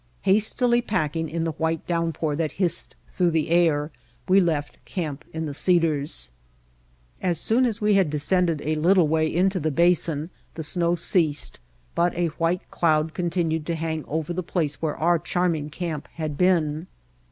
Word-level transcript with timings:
Hastily 0.23 0.81
packing 0.81 1.29
in 1.29 1.43
the 1.43 1.51
white 1.51 1.85
downpour 1.85 2.35
that 2.35 2.53
hissed 2.53 2.95
through 3.07 3.29
the 3.29 3.49
air, 3.51 3.91
we 4.27 4.41
left 4.41 4.83
Camp 4.83 5.23
in 5.31 5.45
the 5.45 5.53
Cedars. 5.53 6.31
As 7.21 7.39
soon 7.39 7.67
as 7.67 7.81
we 7.81 7.93
had 7.93 8.09
descended 8.09 8.63
a 8.63 8.73
little 8.73 9.07
way 9.07 9.31
into 9.31 9.59
the 9.59 9.69
basin 9.69 10.31
the 10.55 10.63
snow 10.63 10.95
ceased, 10.95 11.59
but 11.93 12.15
a 12.15 12.29
white 12.41 12.67
cloud 12.71 13.13
con 13.13 13.29
tinued 13.29 13.63
to 13.65 13.75
hang 13.75 14.03
over 14.07 14.33
the 14.33 14.41
place 14.41 14.81
where 14.81 14.97
our 14.97 15.19
charm 15.19 15.53
ing 15.53 15.69
camp 15.69 16.07
had 16.15 16.35
been. 16.35 16.87